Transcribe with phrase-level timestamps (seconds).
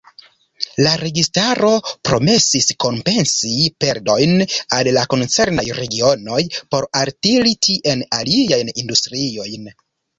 [0.85, 1.69] La registaro
[2.09, 3.53] promesis kompensi
[3.85, 4.35] perdojn
[4.79, 6.43] al la koncernaj regionoj
[6.75, 9.75] por altiri tien aliajn industriojn.